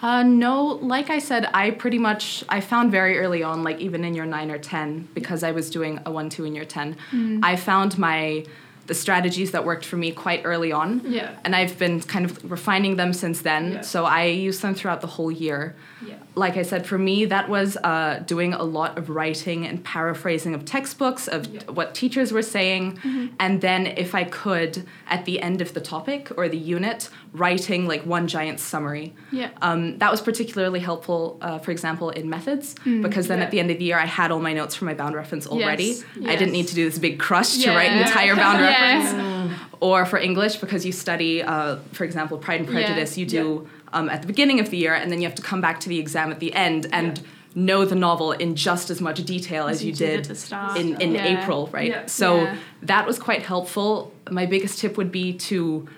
Uh, 0.01 0.23
no, 0.23 0.65
like 0.65 1.09
I 1.09 1.19
said, 1.19 1.49
I 1.55 1.71
pretty 1.71 1.99
much 1.99 2.45
I 2.49 2.61
found 2.61 2.91
very 2.91 3.19
early 3.19 3.43
on, 3.43 3.63
like 3.63 3.79
even 3.79 4.05
in 4.05 4.15
year 4.15 4.27
nine 4.27 4.51
or 4.51 4.59
ten, 4.59 5.09
because 5.15 5.43
I 5.43 5.53
was 5.53 5.71
doing 5.71 6.01
a 6.05 6.11
one 6.11 6.29
two 6.29 6.45
in 6.45 6.55
year 6.55 6.65
ten, 6.65 6.97
I 7.43 7.57
found 7.57 7.97
my 7.97 8.45
the 8.87 8.95
strategies 8.95 9.53
that 9.53 9.65
worked 9.65 9.85
for 9.85 9.97
me 9.97 10.13
quite 10.13 10.43
early 10.45 10.73
on. 10.73 11.01
Yeah. 11.07 11.39
And 11.45 11.57
I've 11.57 11.79
been 11.79 12.03
kind 12.03 12.25
of 12.27 12.51
refining 12.51 12.97
them 12.97 13.13
since 13.13 13.41
then. 13.41 13.73
Yeah. 13.73 13.81
So 13.81 14.05
I 14.05 14.25
use 14.25 14.61
them 14.61 14.75
throughout 14.75 15.01
the 15.01 15.07
whole 15.07 15.31
year. 15.31 15.75
Yeah. 16.07 16.15
Like 16.35 16.57
I 16.57 16.63
said, 16.63 16.87
for 16.87 16.99
me, 16.99 17.25
that 17.27 17.49
was 17.49 17.77
uh, 17.79 18.23
doing 18.27 18.53
a 18.55 18.63
lot 18.65 18.99
of 18.99 19.09
writing 19.11 19.67
and 19.67 19.83
paraphrasing 19.85 20.55
of 20.55 20.65
textbooks, 20.65 21.29
of 21.29 21.47
Yeah. 21.47 21.61
what 21.73 21.95
teachers 21.95 22.33
were 22.33 22.43
saying. 22.43 22.99
And 23.39 23.61
then, 23.61 23.87
if 23.87 24.15
I 24.15 24.25
could, 24.25 24.85
at 25.09 25.25
the 25.25 25.41
end 25.41 25.61
of 25.61 25.75
the 25.75 25.81
topic 25.81 26.31
or 26.37 26.49
the 26.49 26.57
unit, 26.57 27.09
writing 27.33 27.87
like 27.87 28.05
one 28.05 28.27
giant 28.29 28.61
summary. 28.61 29.15
Yeah. 29.33 29.51
Um, 29.63 29.99
that 29.99 30.11
was 30.11 30.21
particularly 30.21 30.81
helpful, 30.81 31.39
uh, 31.41 31.59
for 31.59 31.71
example, 31.71 32.11
in 32.11 32.29
methods, 32.29 32.75
because 32.85 33.29
then 33.29 33.39
Yeah. 33.39 33.45
at 33.45 33.51
the 33.51 33.61
end 33.61 33.71
of 33.71 33.79
the 33.79 33.85
year, 33.85 33.99
I 33.99 34.07
had 34.07 34.31
all 34.31 34.41
my 34.41 34.53
notes 34.53 34.75
for 34.75 34.85
my 34.85 34.95
bound 34.95 35.15
reference 35.15 35.47
already. 35.47 35.85
Yes, 35.85 36.05
I 36.27 36.37
didn't 36.37 36.53
need 36.53 36.69
to 36.69 36.75
do 36.75 36.85
this 36.89 36.99
big 36.99 37.19
crush 37.19 37.59
to 37.63 37.71
write 37.71 37.91
an 37.91 37.99
entire 38.07 38.35
bound 38.37 38.59
Yeah. 38.61 38.97
reference. 39.05 39.54
Or 39.81 40.05
for 40.07 40.19
English, 40.19 40.57
because 40.57 40.85
you 40.87 40.93
study, 40.93 41.43
uh, 41.43 41.77
for 41.93 42.05
example, 42.05 42.39
Pride 42.39 42.61
and 42.61 42.69
Yeah. 42.69 42.75
Prejudice, 42.75 43.17
you 43.19 43.27
do 43.27 43.69
um, 43.93 44.09
at 44.09 44.21
the 44.23 44.27
beginning 44.27 44.61
of 44.61 44.71
the 44.71 44.77
year, 44.77 44.95
and 44.95 45.11
then 45.11 45.21
you 45.21 45.27
have 45.29 45.37
to 45.37 45.43
come 45.43 45.61
back 45.61 45.81
to 45.81 45.89
the 45.89 45.99
exam 45.99 46.31
at 46.33 46.41
the 46.41 46.53
end 46.55 46.87
and 46.93 47.23
know 47.55 47.85
the 47.85 47.95
novel 47.95 48.33
in 48.33 48.57
just 48.57 48.91
as 48.91 49.01
much 49.01 49.23
detail 49.25 49.69
as, 49.69 49.85
you, 49.85 49.93
did, 49.93 50.21
at 50.21 50.29
the 50.29 50.35
start. 50.35 50.77
in, 50.77 51.01
in 51.01 51.15
Yeah. 51.15 51.43
April, 51.43 51.69
right? 51.73 51.89
Yeah. 51.91 52.07
So 52.07 52.43
Yeah. 52.43 52.57
that 52.83 53.07
was 53.07 53.19
quite 53.19 53.43
helpful. 53.43 54.13
My 54.31 54.47
biggest 54.47 54.81
tip 54.81 54.97
would 54.97 55.13
be 55.13 55.35
to 55.35 55.89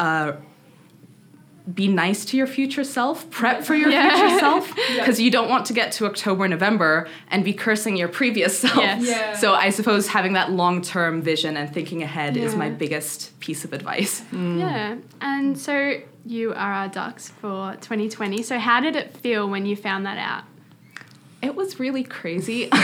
uh, 0.00 0.32
be 1.74 1.88
nice 1.88 2.24
to 2.26 2.36
your 2.36 2.46
future 2.46 2.84
self, 2.84 3.28
prep 3.30 3.64
for 3.64 3.74
your 3.74 3.90
Yeah. 3.90 4.14
future 4.14 4.38
self, 4.38 4.72
Yeah. 4.90 4.98
because 5.00 5.20
you 5.20 5.30
don't 5.30 5.48
want 5.48 5.66
to 5.66 5.72
get 5.72 5.90
to 5.92 6.06
October, 6.06 6.46
November 6.46 7.08
and 7.28 7.44
be 7.44 7.52
cursing 7.52 7.96
your 7.96 8.08
previous 8.08 8.58
self. 8.64 8.76
Yes. 8.76 9.06
Yeah. 9.06 9.34
So 9.36 9.54
I 9.54 9.70
suppose 9.70 10.06
having 10.06 10.34
that 10.34 10.52
long 10.52 10.80
term 10.80 11.22
vision 11.22 11.56
and 11.56 11.72
thinking 11.72 12.02
ahead 12.02 12.36
is 12.36 12.54
my 12.54 12.70
biggest 12.70 13.38
piece 13.40 13.64
of 13.64 13.72
advice. 13.72 14.22
Mm. 14.32 14.58
Yeah. 14.60 14.96
And 15.20 15.58
so 15.58 16.00
you 16.24 16.50
are 16.54 16.72
our 16.72 16.88
dux 16.88 17.28
for 17.30 17.74
2020. 17.80 18.42
So 18.42 18.58
how 18.58 18.80
did 18.80 18.94
it 18.96 19.16
feel 19.16 19.48
when 19.48 19.66
you 19.66 19.74
found 19.76 20.06
that 20.06 20.18
out? 20.18 20.44
It 21.46 21.54
was 21.54 21.78
really 21.80 22.02
crazy. 22.04 22.68
uh, 22.72 22.76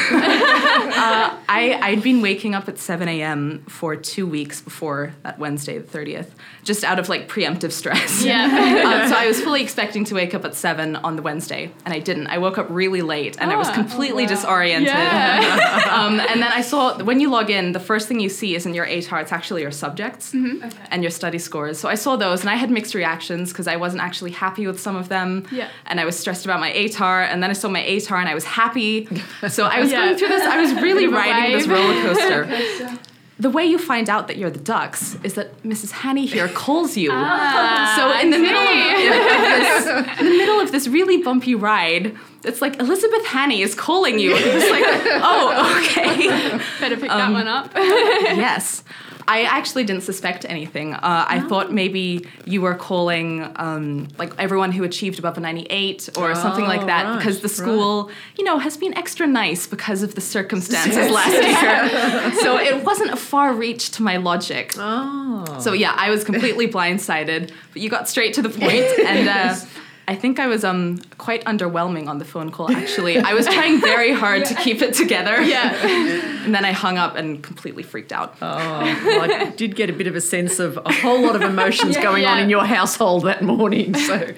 I, 1.48 1.78
I'd 1.82 2.02
been 2.02 2.22
waking 2.22 2.54
up 2.54 2.68
at 2.68 2.78
7 2.78 3.08
a.m. 3.08 3.64
for 3.68 3.96
two 3.96 4.26
weeks 4.26 4.60
before 4.60 5.14
that 5.24 5.38
Wednesday, 5.38 5.78
the 5.78 5.98
30th, 5.98 6.28
just 6.64 6.84
out 6.84 6.98
of 6.98 7.08
like 7.08 7.28
preemptive 7.28 7.72
stress. 7.72 8.22
Yeah. 8.24 8.44
um, 8.44 9.08
so 9.10 9.16
I 9.16 9.26
was 9.26 9.40
fully 9.40 9.62
expecting 9.62 10.04
to 10.06 10.14
wake 10.14 10.34
up 10.34 10.44
at 10.44 10.54
7 10.54 10.96
on 10.96 11.16
the 11.16 11.22
Wednesday, 11.22 11.72
and 11.84 11.92
I 11.92 11.98
didn't. 11.98 12.28
I 12.28 12.38
woke 12.38 12.56
up 12.58 12.66
really 12.70 13.02
late 13.02 13.36
and 13.40 13.50
I 13.50 13.56
was 13.56 13.68
Ah. 13.68 13.74
completely 13.74 14.22
Oh, 14.24 14.26
wow. 14.26 14.34
disoriented. 14.34 14.88
Yeah. 14.88 15.88
um, 15.90 16.20
and 16.20 16.40
then 16.42 16.52
I 16.52 16.60
saw 16.60 17.02
when 17.02 17.18
you 17.20 17.30
log 17.30 17.50
in, 17.50 17.72
the 17.72 17.80
first 17.80 18.06
thing 18.08 18.20
you 18.20 18.28
see 18.28 18.54
isn't 18.54 18.74
your 18.74 18.86
ATAR, 18.86 19.20
it's 19.22 19.32
actually 19.32 19.62
your 19.62 19.70
subjects 19.70 20.32
Mm-hmm. 20.32 20.64
Okay. 20.66 20.76
and 20.90 21.02
your 21.02 21.10
study 21.10 21.38
scores. 21.38 21.78
So 21.78 21.88
I 21.88 21.94
saw 21.96 22.16
those 22.16 22.40
and 22.42 22.50
I 22.50 22.54
had 22.54 22.70
mixed 22.70 22.94
reactions 22.94 23.50
because 23.52 23.66
I 23.66 23.76
wasn't 23.76 24.02
actually 24.02 24.30
happy 24.30 24.66
with 24.66 24.78
some 24.80 24.94
of 24.96 25.08
them. 25.08 25.46
Yeah. 25.50 25.68
And 25.86 25.98
I 26.00 26.04
was 26.04 26.18
stressed 26.18 26.44
about 26.44 26.60
my 26.60 26.70
ATAR. 26.72 27.26
And 27.26 27.42
then 27.42 27.50
I 27.50 27.54
saw 27.54 27.68
my 27.68 27.82
ATAR 27.82 28.18
and 28.18 28.28
I 28.28 28.34
was 28.34 28.44
happy. 28.52 29.08
So 29.48 29.64
I 29.64 29.80
was 29.80 29.90
Yeah. 29.92 30.04
going 30.06 30.16
through 30.18 30.28
this, 30.28 30.42
I 30.42 30.60
was 30.60 30.72
really 30.86 31.06
Bit 31.06 31.08
of 31.08 31.14
a 31.14 31.16
riding 31.16 31.52
this 31.58 31.66
roller 31.66 32.02
coaster. 32.02 32.98
The 33.38 33.50
way 33.50 33.64
you 33.66 33.76
find 33.76 34.08
out 34.08 34.28
that 34.28 34.36
you're 34.36 34.50
the 34.50 34.60
dux 34.60 35.16
is 35.24 35.34
that 35.34 35.60
Mrs. 35.64 35.90
Hanny 35.90 36.26
here 36.26 36.46
calls 36.46 36.96
you. 36.96 37.10
Ah, 37.12 37.92
so 37.96 38.02
in 38.22 38.30
the 38.30 38.38
middle 38.38 38.56
of, 38.56 38.68
of 38.68 40.06
this, 40.06 40.20
in 40.20 40.26
the 40.26 40.36
middle 40.38 40.60
of 40.60 40.70
this 40.70 40.86
really 40.86 41.20
bumpy 41.24 41.56
ride, 41.56 42.14
it's 42.44 42.62
like 42.62 42.78
Elizabeth 42.78 43.24
Hanny 43.26 43.62
is 43.62 43.74
calling 43.74 44.20
you. 44.20 44.32
It's 44.36 44.70
like, 44.70 44.84
oh, 45.24 45.82
okay. 45.82 46.28
Better 46.78 46.96
pick 46.96 47.10
Um, 47.10 47.18
that 47.18 47.32
one 47.32 47.48
up. 47.48 47.70
yes. 47.74 48.84
I 49.28 49.42
actually 49.42 49.84
didn't 49.84 50.02
suspect 50.02 50.44
anything. 50.48 50.94
Uh, 50.94 50.98
I 51.28 51.40
Oh. 51.44 51.48
thought 51.48 51.72
maybe 51.72 52.26
you 52.44 52.60
were 52.60 52.74
calling 52.74 53.50
um, 53.56 54.08
like 54.18 54.32
everyone 54.38 54.72
who 54.72 54.84
achieved 54.84 55.18
above 55.18 55.36
a 55.38 55.40
98 55.40 56.10
or 56.16 56.34
something 56.34 56.64
like 56.64 56.82
Oh, 56.82 56.86
that 56.86 57.04
right, 57.04 57.18
because 57.18 57.40
the 57.40 57.48
school, 57.48 58.10
you 58.36 58.44
know, 58.44 58.58
has 58.58 58.76
been 58.76 58.96
extra 58.96 59.26
nice 59.26 59.66
because 59.66 60.02
of 60.02 60.14
the 60.14 60.20
circumstances 60.20 61.10
last 61.18 61.32
year. 61.32 62.32
so 62.42 62.58
it 62.58 62.84
wasn't 62.84 63.10
a 63.10 63.16
far 63.16 63.54
reach 63.54 63.90
to 63.92 64.02
my 64.02 64.16
logic. 64.16 64.74
Oh. 64.78 65.44
So 65.60 65.72
yeah, 65.72 65.94
I 65.96 66.10
was 66.10 66.24
completely 66.24 66.68
blindsided, 66.68 67.50
but 67.72 67.82
you 67.82 67.88
got 67.88 68.08
straight 68.08 68.34
to 68.34 68.42
the 68.42 68.48
point, 68.50 68.84
and 69.06 69.28
uh, 69.28 69.54
I 70.08 70.16
think 70.16 70.40
I 70.40 70.46
was 70.48 70.64
um 70.64 70.98
quite 71.18 71.44
underwhelming 71.44 72.08
on 72.08 72.18
the 72.18 72.24
phone 72.24 72.50
call. 72.50 72.70
Actually, 72.70 73.18
I 73.18 73.34
was 73.34 73.46
trying 73.46 73.80
very 73.80 74.12
hard 74.12 74.44
to 74.46 74.54
keep 74.54 74.82
it 74.82 74.94
together. 74.94 75.40
yeah. 75.42 75.74
and 76.44 76.54
then 76.54 76.64
I 76.64 76.72
hung 76.72 76.98
up 76.98 77.14
and 77.16 77.42
completely 77.42 77.82
freaked 77.82 78.12
out. 78.12 78.36
Oh, 78.42 79.02
well, 79.06 79.32
I 79.32 79.50
did 79.50 79.76
get 79.76 79.90
a 79.90 79.92
bit 79.92 80.06
of 80.06 80.16
a 80.16 80.20
sense 80.20 80.58
of 80.58 80.76
a 80.84 80.92
whole 80.92 81.22
lot 81.22 81.36
of 81.36 81.42
emotions 81.42 81.96
going 82.08 82.24
on 82.24 82.38
in 82.40 82.50
your 82.50 82.64
household 82.64 83.24
that 83.24 83.42
morning. 83.42 83.94
So. 83.94 84.32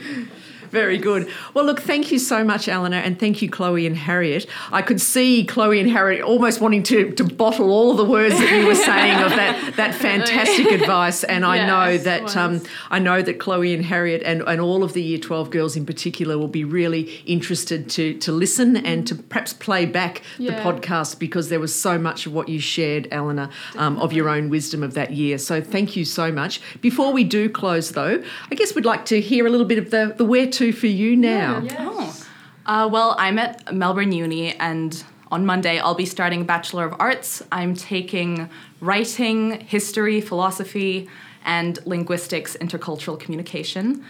Very 0.75 0.99
good. 0.99 1.31
Well, 1.55 1.65
look, 1.65 1.81
thank 1.81 2.11
you 2.11 2.19
so 2.19 2.43
much, 2.43 2.67
Eleanor, 2.67 2.97
and 2.97 3.17
thank 3.17 3.41
you, 3.41 3.49
Chloe 3.49 3.87
and 3.87 3.97
Harriet. 3.97 4.45
I 4.73 4.83
could 4.83 5.01
see 5.01 5.45
Chloe 5.45 5.79
and 5.79 5.89
Harriet 5.89 6.25
almost 6.25 6.61
wanting 6.61 6.83
to, 6.83 7.13
to 7.13 7.23
bottle 7.23 7.71
all 7.71 7.95
the 7.95 8.05
words 8.05 8.37
that 8.37 8.51
you 8.51 8.67
were 8.67 8.75
saying 8.75 9.23
of 9.23 9.31
that, 9.31 9.75
that 9.77 9.95
fantastic 10.09 10.73
advice. 10.73 11.23
And 11.23 11.45
I 11.45 11.65
know 11.65 11.97
that 11.99 12.37
um, 12.37 12.61
I 12.91 12.99
know 12.99 13.23
that 13.23 13.39
Chloe 13.39 13.73
and 13.73 13.85
Harriet 13.85 14.25
and, 14.25 14.43
and 14.43 14.61
all 14.61 14.83
of 14.83 14.95
the 14.95 15.03
Year 15.03 15.19
12 15.19 15.51
girls 15.51 15.77
in 15.77 15.87
particular 15.87 16.37
will 16.39 16.49
be 16.49 16.65
really 16.65 17.23
interested 17.25 17.89
to, 17.91 18.19
to 18.19 18.33
listen 18.33 18.77
and 18.77 19.07
to 19.07 19.15
perhaps 19.15 19.53
play 19.53 19.87
back 19.87 20.23
the 20.39 20.55
podcast 20.55 21.21
because 21.21 21.51
there 21.51 21.61
was 21.61 21.73
so 21.73 21.99
much 21.99 22.27
of 22.27 22.33
what 22.33 22.49
you 22.49 22.59
shared, 22.59 23.07
Eleanor, 23.13 23.49
um, 23.77 23.97
of 23.99 24.13
your 24.13 24.29
own 24.29 24.51
wisdom 24.51 24.83
of 24.83 24.95
that 24.95 25.13
year. 25.13 25.39
So 25.39 25.61
thank 25.61 25.95
you 25.95 26.05
so 26.05 26.33
much. 26.33 26.61
Before 26.81 27.13
we 27.13 27.23
do 27.23 27.49
close, 27.49 27.93
though, 27.93 28.25
I 28.51 28.55
guess 28.57 28.75
we'd 28.75 28.85
like 28.85 29.05
to 29.05 29.21
hear 29.21 29.47
a 29.47 29.51
little 29.51 29.67
bit 29.67 29.79
of 29.79 29.93
the, 29.93 30.13
the 30.17 30.25
where 30.25 30.49
to 30.49 30.64
for 30.73 30.87
you 30.87 31.17
now. 31.17 31.61
Yes. 31.61 31.77
Oh. 31.79 32.27
Uh, 32.67 32.89
well, 32.89 33.15
I'm 33.19 33.39
at 33.39 33.75
Melbourne 33.75 34.13
Uni, 34.13 34.55
and 34.55 35.05
on 35.31 35.45
Monday 35.45 35.79
I'll 35.79 35.95
be 35.95 36.07
starting 36.07 36.43
a 36.43 36.45
Bachelor 36.45 36.87
of 36.87 36.95
Arts. 36.99 37.43
I'm 37.53 37.75
taking 37.75 38.49
writing, 38.81 39.61
history, 39.61 40.21
philosophy, 40.21 41.09
and 41.45 41.79
linguistics, 41.87 42.57
intercultural 42.61 43.21
communication. 43.21 44.05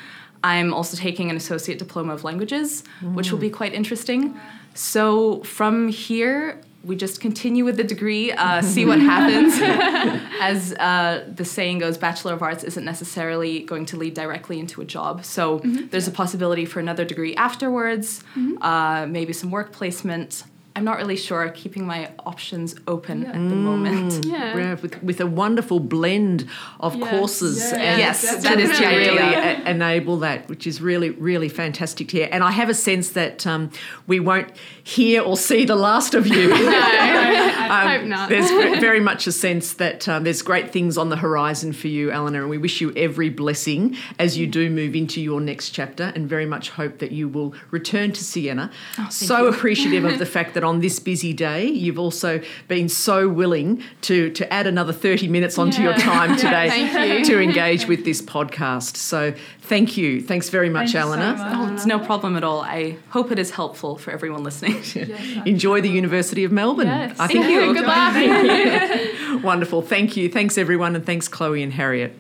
I'm 0.45 0.75
also 0.75 0.97
taking 0.97 1.31
an 1.31 1.37
Associate 1.37 1.79
Diploma 1.79 2.13
of 2.13 2.23
Languages, 2.23 2.85
which 3.01 3.33
will 3.33 3.39
be 3.39 3.51
quite 3.51 3.73
interesting. 3.73 4.39
So 4.75 5.43
from 5.43 5.89
here, 5.89 6.61
we 6.85 6.97
just 6.97 7.21
continue 7.21 7.65
with 7.65 7.77
the 7.77 7.85
degree, 7.85 8.33
uh, 8.33 8.63
see 8.63 8.85
what 8.85 9.01
happens. 9.01 9.55
As 10.41 10.73
uh, 10.75 11.25
the 11.35 11.45
saying 11.45 11.79
goes, 11.79 11.97
Bachelor 11.99 12.35
of 12.35 12.43
Arts 12.43 12.65
isn't 12.65 12.85
necessarily 12.85 13.61
going 13.61 13.87
to 13.87 13.97
lead 13.97 14.15
directly 14.15 14.59
into 14.59 14.81
a 14.81 14.85
job. 14.85 15.25
So 15.25 15.61
there's 15.65 16.09
a 16.09 16.11
possibility 16.11 16.65
for 16.65 16.81
another 16.81 17.05
degree 17.05 17.35
afterwards, 17.37 18.23
uh, 18.61 19.07
maybe 19.09 19.33
some 19.33 19.51
work 19.51 19.73
placement. 19.73 20.45
I'm 20.77 20.83
not 20.85 20.97
really 20.99 21.17
sure, 21.17 21.49
keeping 21.51 21.87
my 21.87 22.11
options 22.27 22.75
open 22.89 23.27
at 23.27 23.35
the 23.35 23.39
moment. 23.39 24.25
Yeah. 24.25 24.57
Yeah, 24.57 24.75
with, 24.75 25.01
with 25.05 25.21
a 25.21 25.27
wonderful 25.27 25.79
blend 25.79 26.49
of 26.81 26.97
Yes. 26.97 27.11
courses 27.11 27.59
Yeah, 27.73 27.79
and 27.79 27.99
Yes, 28.01 28.23
that's 28.23 28.43
that 28.43 28.59
is 28.59 28.77
to 28.79 28.85
really 28.87 29.19
idea. 29.21 29.61
e- 29.61 29.71
enable 29.71 30.17
that, 30.19 30.49
which 30.49 30.67
is 30.67 30.81
really, 30.81 31.11
really 31.11 31.49
fantastic 31.49 32.09
to 32.09 32.17
hear. 32.19 32.29
And 32.33 32.43
I 32.43 32.51
have 32.51 32.69
a 32.69 32.75
sense 32.75 33.11
that 33.11 33.47
um, 33.47 33.71
we 34.09 34.19
won't 34.19 34.49
hear 34.83 35.23
or 35.23 35.37
see 35.37 35.65
the 35.65 35.77
last 35.77 36.13
of 36.15 36.27
you. 36.27 36.49
No, 36.65 37.44
I 37.71 37.97
hope 37.97 38.07
not. 38.07 38.29
There's 38.29 38.51
very 38.81 39.01
much 39.01 39.27
a 39.27 39.33
sense 39.33 39.75
that 39.75 40.09
um, 40.09 40.25
there's 40.25 40.43
great 40.43 40.73
things 40.73 40.99
on 40.99 41.09
the 41.09 41.17
horizon 41.17 41.73
for 41.73 41.89
you, 41.89 42.11
Eleanor, 42.11 42.41
and 42.43 42.51
we 42.51 42.59
wish 42.59 42.81
you 42.81 42.93
every 42.95 43.31
blessing 43.31 43.97
as 44.19 44.37
you 44.39 44.47
do 44.47 44.71
move 44.71 44.95
into 44.95 45.21
your 45.21 45.41
next 45.41 45.71
chapter, 45.71 46.13
and 46.15 46.29
very 46.29 46.47
much 46.47 46.71
hope 46.71 46.99
that 46.99 47.13
you 47.13 47.29
will 47.29 47.55
return 47.71 48.13
to 48.13 48.25
Siena. 48.25 48.71
so 49.11 49.47
appreciative 49.47 50.05
of 50.05 50.19
the 50.25 50.27
fact 50.27 50.55
that 50.55 50.65
on 50.65 50.81
this 50.81 50.99
busy 50.99 51.33
day, 51.33 51.67
you've 51.67 51.99
also 51.99 52.41
been 52.69 52.89
so 52.89 53.29
willing 53.29 53.83
to 54.03 54.31
to 54.31 54.53
add 54.53 54.67
another 54.67 54.93
30 54.93 55.29
minutes 55.29 55.59
onto 55.59 55.83
your 55.83 55.95
time 55.95 56.37
today 56.45 56.69
thank 56.69 57.19
you. 57.21 57.25
to 57.25 57.41
engage 57.41 57.87
with 57.87 58.05
this 58.05 58.21
podcast. 58.23 58.97
So 58.97 59.35
thank 59.61 59.97
you. 59.97 60.21
Thanks 60.21 60.49
very 60.49 60.69
much, 60.69 60.93
Thank 60.93 60.95
you 60.95 61.01
so 61.01 61.07
Eleanor. 61.21 61.37
much. 61.37 61.71
Oh, 61.71 61.75
it's 61.75 61.87
no 61.87 61.99
problem 61.99 62.37
at 62.37 62.45
all. 62.45 62.61
I 62.61 62.97
hope 63.11 63.31
it 63.33 63.39
is 63.39 63.51
helpful 63.51 63.97
for 63.97 64.11
everyone 64.11 64.45
listening. 64.45 64.83
Enjoy 65.47 65.81
the 65.81 65.89
University 65.89 66.45
of 66.45 66.53
Melbourne. 66.53 66.87
Yes. 66.87 67.19
I 67.19 67.27
Thank 67.27 67.45
think 67.45 67.47
you. 67.55 67.75
Good 67.75 67.87
luck. 67.87 69.43
Wonderful. 69.45 69.83
Thank 69.83 70.17
you. 70.17 70.29
Thanks, 70.29 70.59
everyone. 70.59 70.95
And 70.97 71.07
thanks, 71.07 71.29
Chloe 71.29 71.63
and 71.63 71.73
Harriet. 71.73 72.19